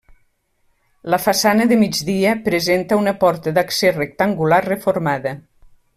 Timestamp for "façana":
1.25-1.67